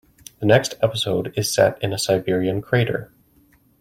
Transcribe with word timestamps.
The 0.39 0.47
next 0.47 0.73
episode 0.81 1.31
is 1.37 1.53
set 1.53 1.77
in 1.83 1.93
a 1.93 1.99
Siberian 1.99 2.59
crater. 2.63 3.11